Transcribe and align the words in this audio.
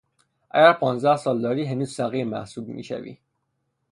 اگر 0.51 0.73
پانزده 0.73 1.17
سال 1.17 1.41
داری 1.41 1.65
هنوز 1.65 1.89
صغیر 1.89 2.25
محسوب 2.25 2.67
میشوی 2.67 3.17